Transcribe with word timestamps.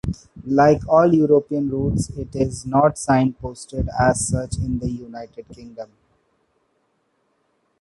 Like 0.47 0.81
all 0.87 1.13
European 1.13 1.69
routes, 1.69 2.09
it 2.17 2.35
is 2.35 2.65
not 2.65 2.95
signposted 2.95 3.87
as 3.99 4.27
such 4.29 4.57
in 4.57 4.79
the 4.79 4.89
United 4.89 5.47
Kingdom. 5.49 5.91